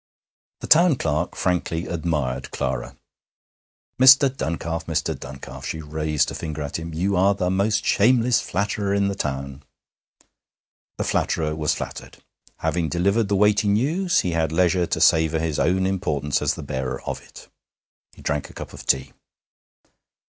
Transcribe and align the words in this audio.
The 0.61 0.67
Town 0.67 0.95
Clerk 0.95 1.35
frankly 1.35 1.85
admired 1.85 2.49
Clara. 2.49 2.95
'Mr. 3.99 4.35
Duncalf 4.35 4.87
Mr. 4.87 5.13
Duncalf!' 5.13 5.63
She 5.67 5.79
raised 5.79 6.31
a 6.31 6.33
finger 6.33 6.63
at 6.63 6.79
him. 6.79 6.91
'You 6.91 7.15
are 7.15 7.35
the 7.35 7.51
most 7.51 7.85
shameless 7.85 8.41
flatterer 8.41 8.95
in 8.95 9.09
the 9.09 9.13
town.' 9.15 9.61
The 10.97 11.03
flatterer 11.03 11.55
was 11.55 11.75
flattered. 11.75 12.17
Having 12.61 12.89
delivered 12.89 13.27
the 13.27 13.35
weighty 13.35 13.67
news, 13.67 14.21
he 14.21 14.31
had 14.31 14.51
leisure 14.51 14.87
to 14.87 14.99
savour 14.99 15.39
his 15.39 15.59
own 15.59 15.85
importance 15.85 16.41
as 16.41 16.55
the 16.55 16.63
bearer 16.63 16.99
of 17.03 17.21
it. 17.21 17.47
He 18.13 18.23
drank 18.23 18.49
a 18.49 18.53
cup 18.53 18.73
of 18.73 18.87
tea. 18.87 19.13